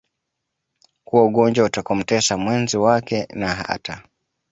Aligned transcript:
kuwa 1.03 1.25
ugonjwa 1.25 1.65
utakaomtesa 1.65 2.37
mwenzi 2.37 2.77
wake 2.77 3.27
na 3.33 3.49
hata 3.55 4.03